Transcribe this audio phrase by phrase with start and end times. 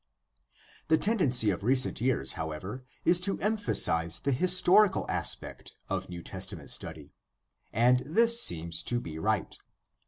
[0.87, 6.71] The tendency of recent years, however, is to emphasize the historical aspect of New Testament
[6.71, 7.13] study.
[7.71, 9.55] And this seems to be right.